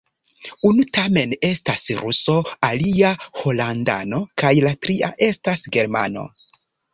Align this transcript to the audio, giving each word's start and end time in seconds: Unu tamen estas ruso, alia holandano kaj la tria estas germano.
Unu 0.67 0.83
tamen 0.97 1.35
estas 1.49 1.83
ruso, 1.99 2.37
alia 2.69 3.11
holandano 3.43 4.23
kaj 4.45 4.53
la 4.69 4.73
tria 4.87 5.13
estas 5.29 5.65
germano. 5.79 6.27